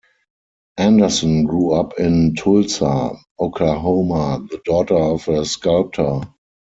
Anderson 0.77 1.43
grew 1.45 1.73
up 1.73 1.99
in 1.99 2.33
Tulsa, 2.33 3.11
Oklahoma, 3.39 4.43
the 4.49 4.59
daughter 4.65 4.95
of 4.97 5.27
a 5.27 5.45
sculptor. 5.45 6.21